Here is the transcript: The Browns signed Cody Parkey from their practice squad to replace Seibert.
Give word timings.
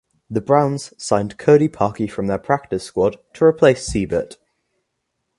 The 0.31 0.41
Browns 0.41 0.95
signed 0.97 1.37
Cody 1.37 1.69
Parkey 1.69 2.09
from 2.09 2.25
their 2.25 2.39
practice 2.39 2.83
squad 2.85 3.17
to 3.35 3.45
replace 3.45 3.85
Seibert. 3.87 4.37